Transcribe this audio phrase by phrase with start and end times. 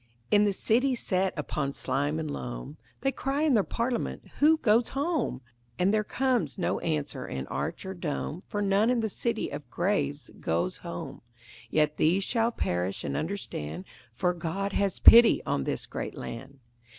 [0.31, 4.87] In the city set upon slime and loam They cry in their parliament "Who goes
[4.97, 5.41] home?"
[5.77, 9.69] And there comes no answer in arch or dome, For none in the city of
[9.69, 11.21] graves goes home.
[11.69, 13.85] Yet these shall perish and understand,
[14.15, 16.57] For God has pity on this great land.